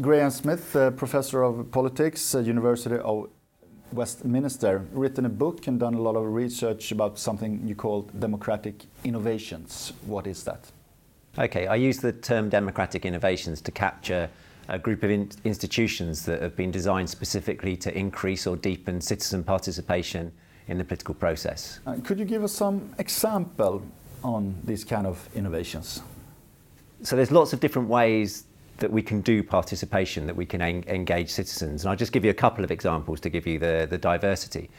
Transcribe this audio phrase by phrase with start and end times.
[0.00, 3.28] Graham Smith, uh, professor of politics, uh, University of
[3.92, 8.86] Westminster, written a book and done a lot of research about something you call democratic
[9.04, 9.92] innovations.
[10.06, 10.72] What is that?
[11.38, 14.28] Okay, I use the term democratic innovations to capture
[14.68, 19.44] a group of in institutions that have been designed specifically to increase or deepen citizen
[19.44, 20.32] participation
[20.66, 21.78] in the political process.
[21.86, 23.82] Uh, could you give us some example
[24.24, 26.02] on these kind of innovations?
[27.02, 28.44] So there's lots of different ways
[28.78, 31.82] that we can do participation, that we can en engage citizens.
[31.82, 34.70] And I'll just give you a couple of examples to give you the, the diversity.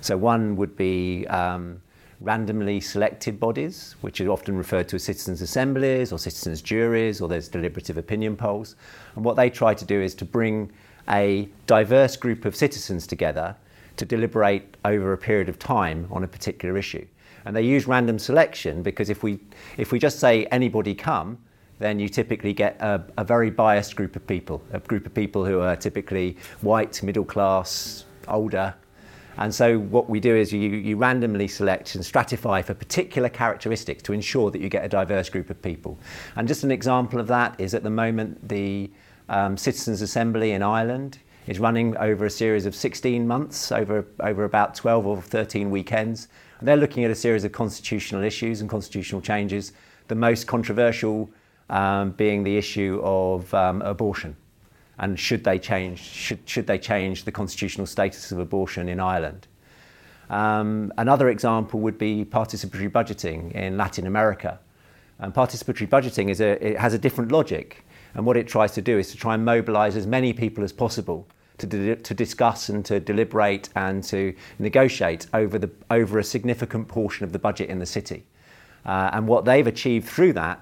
[0.00, 1.80] So one would be um,
[2.20, 7.28] randomly selected bodies, which are often referred to as citizens' assemblies or citizens' juries, or
[7.28, 8.76] there's deliberative opinion polls.
[9.16, 10.72] And what they try to do is to bring
[11.08, 13.56] a diverse group of citizens together
[13.96, 17.06] to deliberate over a period of time on a particular issue.
[17.44, 19.40] And they use random selection because if we,
[19.76, 21.38] if we just say anybody come,
[21.82, 25.44] then you typically get a, a, very biased group of people, a group of people
[25.44, 28.74] who are typically white, middle class, older.
[29.38, 34.02] And so what we do is you, you randomly select and stratify for particular characteristics
[34.04, 35.98] to ensure that you get a diverse group of people.
[36.36, 38.90] And just an example of that is at the moment the
[39.28, 44.44] um, Citizens' Assembly in Ireland is running over a series of 16 months, over, over
[44.44, 46.28] about 12 or 13 weekends.
[46.58, 49.72] And they're looking at a series of constitutional issues and constitutional changes.
[50.08, 51.30] The most controversial
[51.72, 54.36] um, being the issue of um, abortion
[54.98, 59.48] and should they change should, should they change the constitutional status of abortion in Ireland.
[60.30, 64.58] Um, another example would be participatory budgeting in Latin America.
[65.18, 67.84] And participatory budgeting is a, it has a different logic,
[68.14, 70.72] and what it tries to do is to try and mobilise as many people as
[70.72, 71.26] possible
[71.58, 76.88] to, de- to discuss and to deliberate and to negotiate over, the, over a significant
[76.88, 78.24] portion of the budget in the city.
[78.84, 80.60] Uh, and what they've achieved through that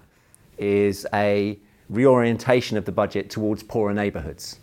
[0.60, 4.60] is a reorientation of the budget towards poorer neighbourhoods.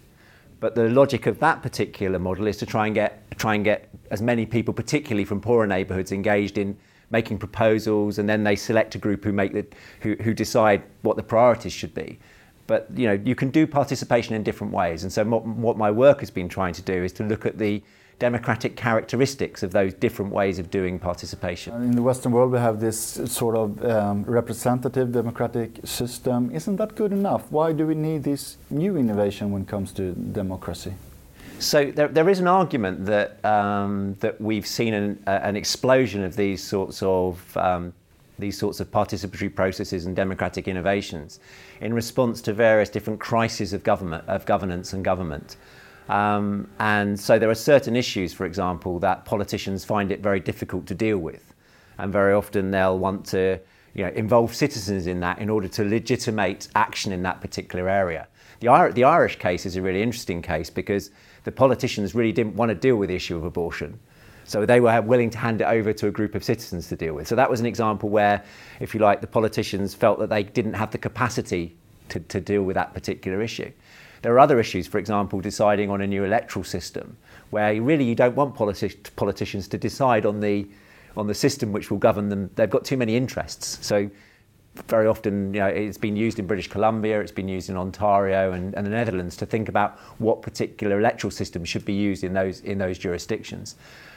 [0.59, 3.89] But the logic of that particular model is to try and get try and get
[4.09, 6.77] as many people, particularly from poorer neighbourhoods, engaged in
[7.11, 9.65] making proposals, and then they select a group who make the,
[10.01, 12.19] who, who decide what the priorities should be.
[12.65, 15.91] But you know, you can do participation in different ways, and so what, what my
[15.91, 17.81] work has been trying to do is to look at the
[18.19, 21.73] democratic characteristics of those different ways of doing participation.
[21.83, 26.49] In the Western world, we have this sort of um, representative democratic system.
[26.51, 27.51] Isn't that good enough?
[27.51, 30.93] Why do we need this new innovation when it comes to democracy?
[31.59, 36.23] So there, there is an argument that um, that we've seen an, uh, an, explosion
[36.23, 37.93] of these sorts of um,
[38.37, 41.39] these sorts of participatory processes and democratic innovations
[41.81, 45.57] in response to various different crises of government of governance and government.
[46.09, 50.85] Um, and so there are certain issues, for example, that politicians find it very difficult
[50.87, 51.53] to deal with.
[51.97, 53.59] And very often they'll want to
[53.93, 58.27] you know, involve citizens in that in order to legitimate action in that particular area.
[58.59, 61.11] The, the Irish case is a really interesting case because
[61.43, 63.99] the politicians really didn't want to deal with the issue of abortion.
[64.45, 67.13] So they were willing to hand it over to a group of citizens to deal
[67.13, 67.27] with.
[67.27, 68.43] So that was an example where,
[68.79, 71.75] if you like, the politicians felt that they didn't have the capacity
[72.09, 73.71] to, to deal with that particular issue.
[74.21, 77.17] There are other issues, for example, deciding on a new electoral system,
[77.49, 80.67] where really you don't want politi- politicians to decide on the
[81.15, 82.49] on the system which will govern them.
[82.55, 83.83] They've got too many interests.
[83.85, 84.09] So
[84.87, 88.51] very often, you know, it's been used in British Columbia, it's been used in Ontario
[88.51, 92.33] and, and the Netherlands to think about what particular electoral system should be used in
[92.33, 93.75] those in those jurisdictions.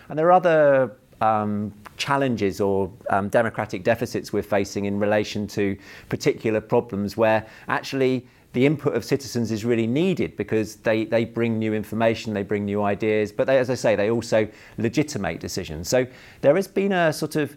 [0.08, 5.76] And there are other um, challenges or um, democratic deficits we're facing in relation to
[6.08, 11.58] particular problems where actually the input of citizens is really needed because they, they bring
[11.58, 15.88] new information, they bring new ideas, but they, as I say, they also legitimate decisions.
[15.88, 16.06] So
[16.40, 17.56] there has been a sort of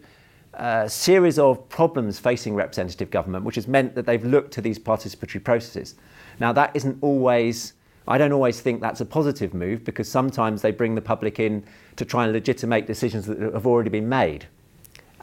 [0.54, 4.78] uh, series of problems facing representative government, which has meant that they've looked to these
[4.78, 5.96] participatory processes.
[6.38, 7.72] Now, that isn't always,
[8.06, 11.64] I don't always think that's a positive move because sometimes they bring the public in
[11.96, 14.46] to try and legitimate decisions that have already been made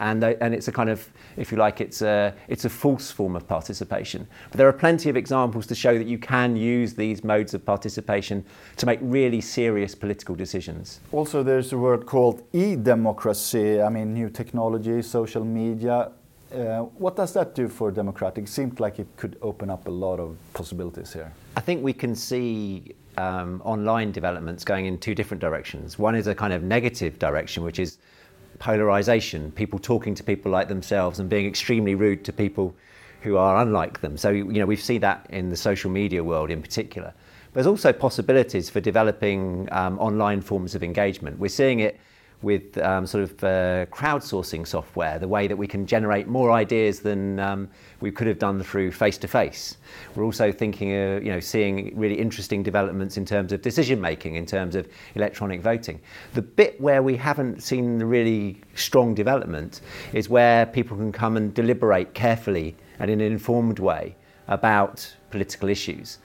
[0.01, 1.07] and, they, and it's a kind of,
[1.37, 4.27] if you like, it's a, it's a false form of participation.
[4.49, 7.63] But there are plenty of examples to show that you can use these modes of
[7.65, 8.43] participation
[8.77, 10.99] to make really serious political decisions.
[11.11, 13.79] Also, there's a word called e-democracy.
[13.81, 16.11] I mean, new technology, social media.
[16.51, 18.45] Uh, what does that do for democratic?
[18.45, 21.31] It seems like it could open up a lot of possibilities here.
[21.57, 25.99] I think we can see um, online developments going in two different directions.
[25.99, 27.97] One is a kind of negative direction, which is
[28.59, 32.73] polarization, people talking to people like themselves and being extremely rude to people
[33.21, 34.17] who are unlike them.
[34.17, 37.13] So, you know, we've seen that in the social media world in particular.
[37.53, 41.37] There's also possibilities for developing um, online forms of engagement.
[41.37, 41.99] We're seeing it
[42.41, 46.99] with um, sort of uh, crowdsourcing software, the way that we can generate more ideas
[46.99, 49.77] than um, we could have done through face to face.
[50.15, 54.35] We're also thinking, uh, you know, seeing really interesting developments in terms of decision making,
[54.35, 55.99] in terms of electronic voting.
[56.33, 59.81] The bit where we haven't seen the really strong development
[60.13, 64.15] is where people can come and deliberate carefully and in an informed way
[64.47, 66.17] about political issues.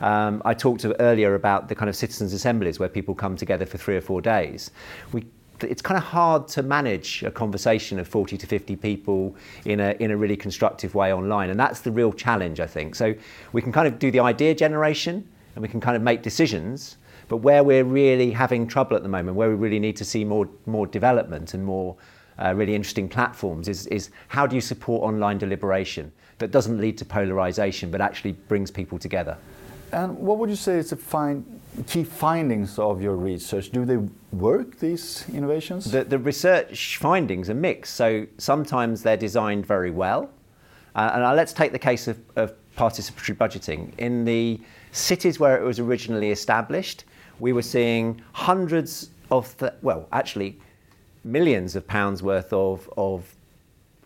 [0.00, 3.78] Um, I talked earlier about the kind of citizens' assemblies where people come together for
[3.78, 4.72] three or four days.
[5.12, 5.24] We
[5.64, 9.96] it's kind of hard to manage a conversation of 40 to 50 people in a,
[10.00, 11.50] in a really constructive way online.
[11.50, 12.94] And that's the real challenge, I think.
[12.94, 13.14] So
[13.52, 16.96] we can kind of do the idea generation and we can kind of make decisions.
[17.28, 20.24] But where we're really having trouble at the moment, where we really need to see
[20.24, 21.96] more, more development and more
[22.38, 26.98] uh, really interesting platforms, is, is how do you support online deliberation that doesn't lead
[26.98, 29.36] to polarization but actually brings people together?
[29.92, 33.70] And what would you say is the find, key findings of your research?
[33.70, 33.98] Do they
[34.32, 35.90] work, these innovations?
[35.90, 37.94] The, the research findings are mixed.
[37.94, 40.30] So sometimes they're designed very well.
[40.94, 43.92] Uh, and uh, let's take the case of, of participatory budgeting.
[43.98, 44.60] In the
[44.92, 47.04] cities where it was originally established,
[47.38, 50.58] we were seeing hundreds of, well, actually,
[51.24, 53.34] millions of pounds worth of, of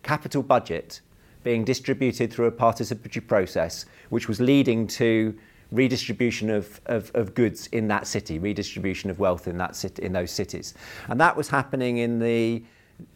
[0.03, 1.01] capital budget
[1.45, 5.37] being distributed through a participatory process, which was leading to
[5.73, 10.13] redistribution of, of, of, goods in that city, redistribution of wealth in, that city, in
[10.13, 10.75] those cities.
[11.09, 12.63] And that was happening in the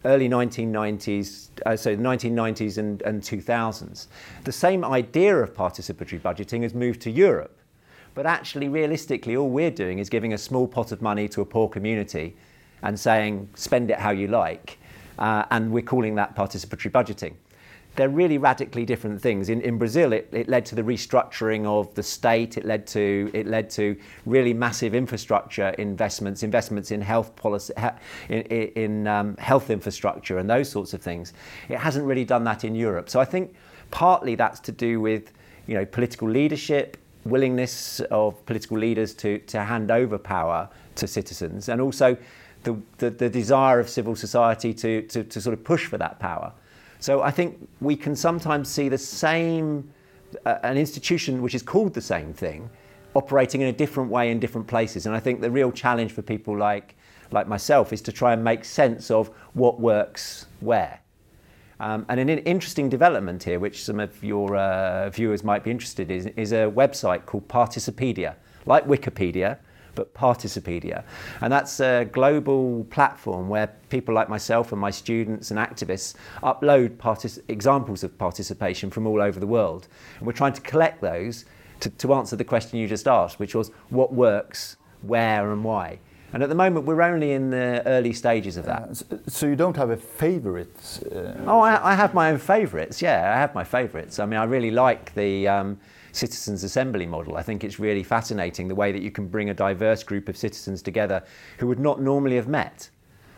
[0.05, 4.09] early 1990s, uh, so 1990s and, and 2000s.
[4.45, 7.57] The same idea of participatory budgeting has moved to Europe.
[8.15, 11.45] But actually, realistically, all we're doing is giving a small pot of money to a
[11.45, 12.37] poor community
[12.83, 14.79] and saying, spend it how you like.
[15.19, 17.35] Uh, and we're calling that participatory budgeting
[17.97, 19.49] they're really radically different things.
[19.49, 22.57] In, in Brazil, it, it led to the restructuring of the state.
[22.57, 23.97] It led to it led to
[24.27, 27.75] really massive infrastructure investments, investments in health policy,
[28.29, 31.33] in, in um, health infrastructure, and those sorts of things.
[31.69, 33.11] It hasn't really done that in Europe.
[33.11, 33.55] So I think
[33.91, 35.33] partly that's to do with
[35.67, 41.69] you know political leadership, willingness of political leaders to to hand over power to citizens,
[41.69, 42.17] and also
[42.63, 46.19] the, the, the desire of civil society to, to, to sort of push for that
[46.19, 46.53] power.
[47.01, 49.91] So I think we can sometimes see the same,
[50.45, 52.69] uh, an institution which is called the same thing,
[53.15, 55.07] operating in a different way in different places.
[55.07, 56.95] And I think the real challenge for people like,
[57.31, 61.01] like myself is to try and make sense of what works where.
[61.81, 66.11] Um, and an interesting development here, which some of your uh, viewers might be interested
[66.11, 68.35] in, is a website called Participedia,
[68.67, 69.57] like Wikipedia,
[69.95, 71.05] but Participedia.
[71.41, 76.97] And that's a global platform where people like myself and my students and activists upload
[76.97, 79.89] partic- examples of participation from all over the world.
[80.19, 81.45] And we're trying to collect those
[81.81, 85.99] to, to answer the question you just asked, which was what works, where, and why.
[86.33, 89.03] And at the moment, we're only in the early stages of that.
[89.11, 91.01] Uh, so you don't have a favourite?
[91.05, 93.03] Uh, oh, I, I, have my own favourites.
[93.03, 94.21] Yeah, I have my favourites.
[94.21, 95.81] I mean, I really like the um,
[96.13, 97.37] citizens' assembly model.
[97.37, 100.37] I think it's really fascinating the way that you can bring a diverse group of
[100.37, 101.23] citizens together
[101.59, 102.91] who would not normally have met.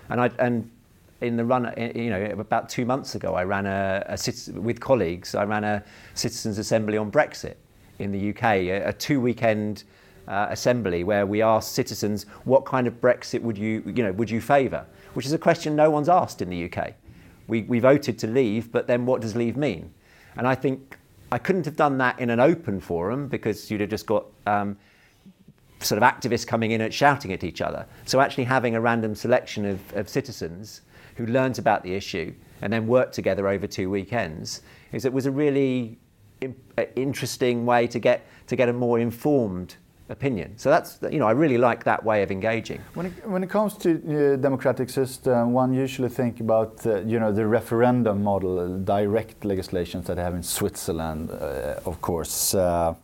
[0.08, 0.70] And, I, and
[1.20, 5.34] in the run, you know, about two months ago, I ran a, a with colleagues.
[5.34, 5.82] I ran a
[6.14, 7.54] citizens' assembly on Brexit
[7.98, 9.84] in the UK, a, a two-weekend
[10.28, 14.30] uh, assembly where we asked citizens, "What kind of Brexit would you, you know, would
[14.30, 16.94] you favour, Which is a question no one's asked in the UK.
[17.48, 19.92] We, we voted to leave, but then what does leave mean?
[20.36, 20.96] And I think
[21.32, 24.76] I couldn't have done that in an open forum because you'd have just got um,
[25.80, 27.86] sort of activists coming in and shouting at each other.
[28.04, 30.82] So actually having a random selection of, of citizens
[31.16, 34.60] who learned about the issue and then worked together over two weekends
[34.92, 35.98] is it was a really
[36.42, 36.54] in,
[36.96, 39.76] interesting way to get to get a more informed
[40.08, 40.56] opinion.
[40.58, 42.80] So that's you know I really like that way of engaging.
[42.94, 47.18] When it, when it comes to uh, democratic system, one usually think about uh, you
[47.18, 52.54] know the referendum model, uh, direct legislations that they have in Switzerland, uh, of course.
[52.54, 52.94] Uh,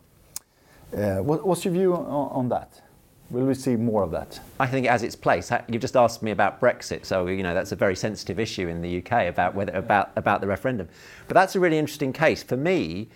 [0.95, 2.81] uh, what, what's your view on, on, that?
[3.29, 4.39] Will we see more of that?
[4.59, 5.51] I think it has its place.
[5.67, 8.81] You've just asked me about Brexit, so you know that's a very sensitive issue in
[8.81, 10.89] the UK about whether about about the referendum.
[11.27, 13.09] But that's a really interesting case for me.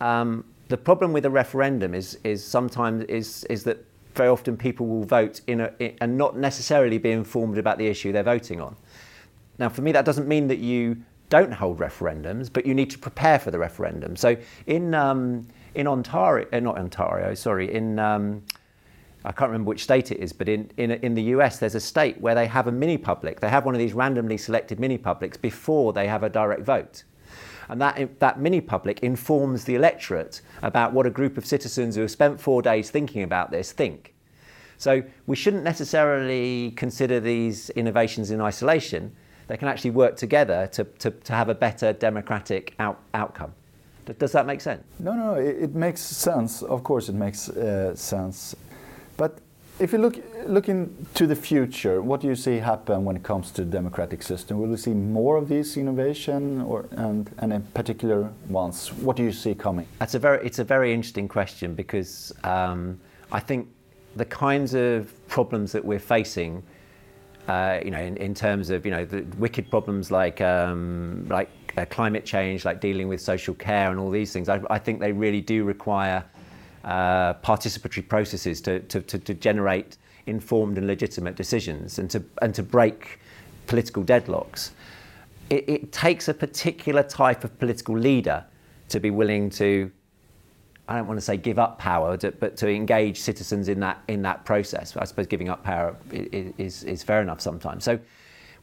[0.00, 4.86] Um, the problem with a referendum is is sometimes is is that very often people
[4.86, 8.60] will vote in a in, and not necessarily be informed about the issue they're voting
[8.60, 8.76] on.
[9.58, 10.96] Now, for me, that doesn't mean that you
[11.28, 14.16] don't hold referendums, but you need to prepare for the referendum.
[14.16, 18.42] So in um, in Ontario, uh, not Ontario, sorry, in um,
[19.24, 21.80] I can't remember which state it is, but in, in, in the US, there's a
[21.80, 23.40] state where they have a mini public.
[23.40, 27.04] They have one of these randomly selected mini publics before they have a direct vote.
[27.68, 32.02] And that, that mini public informs the electorate about what a group of citizens who
[32.02, 34.14] have spent four days thinking about this think.
[34.78, 39.14] So we shouldn't necessarily consider these innovations in isolation.
[39.46, 43.54] They can actually work together to, to, to have a better democratic out, outcome.
[44.18, 44.84] Does that make sense?
[44.98, 46.62] No, no, it, it makes sense.
[46.62, 48.54] Of course, it makes uh, sense.
[49.16, 49.38] But
[49.80, 53.50] if you look, look into the future, what do you see happen when it comes
[53.52, 54.60] to the democratic system?
[54.60, 58.92] Will we see more of these innovation or, and, and in particular ones?
[58.92, 59.88] What do you see coming?
[59.98, 63.00] That's a very, it's a very interesting question because um,
[63.32, 63.68] I think
[64.14, 66.62] the kinds of problems that we're facing,
[67.48, 71.50] uh, you know, in, in, terms of, you know, the wicked problems like, um, like
[71.76, 75.00] uh, climate change, like dealing with social care and all these things, I, I think
[75.00, 76.24] they really do require
[76.84, 82.54] uh, participatory processes to, to, to, to, generate informed and legitimate decisions and to, and
[82.54, 83.20] to break
[83.66, 84.70] political deadlocks.
[85.48, 88.44] It, it takes a particular type of political leader
[88.90, 89.90] to be willing to,
[90.86, 94.20] I don't want to say give up power, but to engage citizens in that, in
[94.22, 94.94] that process.
[94.96, 97.84] I suppose giving up power is, is fair enough sometimes.
[97.84, 97.98] So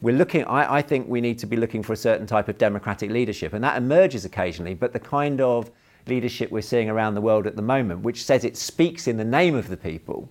[0.02, 2.58] we're looking, I, I think we need to be looking for a certain type of
[2.58, 5.72] democratic leadership, and that emerges occasionally, but the kind of
[6.08, 9.26] leadership we're seeing around the world at the moment, which says it speaks in the
[9.26, 10.30] name of the people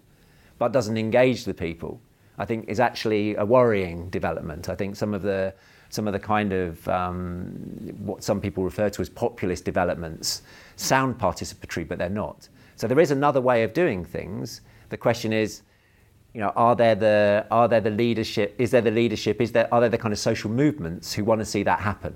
[0.61, 1.99] but doesn't engage the people,
[2.39, 4.69] I think is actually a worrying development.
[4.69, 5.53] I think some of the
[5.89, 7.47] some of the kind of um,
[7.99, 10.43] what some people refer to as populist developments
[10.77, 12.49] sound participatory, but they're not.
[12.77, 14.61] So there is another way of doing things.
[14.91, 15.63] The question is,
[16.35, 18.55] you know, are there the are there the leadership?
[18.59, 19.41] Is there the leadership?
[19.41, 22.15] Is there are there the kind of social movements who want to see that happen?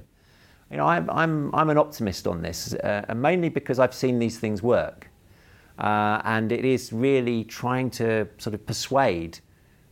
[0.70, 4.18] You know, I'm, I'm, I'm an optimist on this, uh, and mainly because I've seen
[4.18, 5.10] these things work.
[5.78, 9.40] Uh, and it is really trying to sort of persuade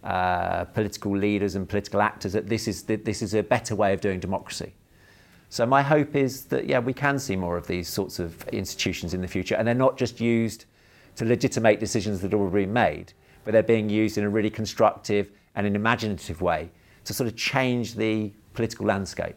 [0.04, 3.92] uh, political leaders and political actors that this is, that this is a better way
[3.92, 4.74] of doing democracy.
[5.48, 9.12] So my hope is that, yeah, we can see more of these sorts of institutions
[9.12, 10.64] in the future, and they're not just used
[11.16, 13.12] to legitimate decisions that are already made,
[13.44, 16.70] but they're being used in a really constructive and an imaginative way
[17.04, 19.36] to sort of change the political landscape.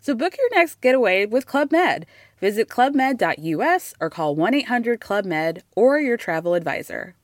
[0.00, 2.06] So book your next getaway with Club Med.
[2.40, 7.14] Visit clubmed.us or call 1 800 Club Med or your travel advisor.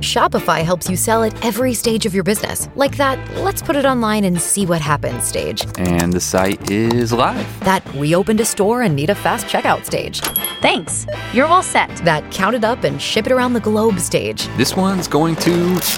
[0.00, 2.68] Shopify helps you sell at every stage of your business.
[2.76, 5.66] Like that, let's put it online and see what happens stage.
[5.78, 7.60] And the site is live.
[7.60, 10.20] That we opened a store and need a fast checkout stage.
[10.60, 11.06] Thanks.
[11.32, 11.88] You're all set.
[12.04, 14.46] That count it up and ship it around the globe stage.
[14.56, 15.50] This one's going to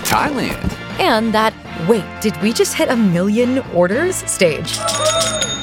[0.06, 0.72] Thailand.
[0.98, 1.52] And that,
[1.88, 4.78] wait, did we just hit a million orders stage?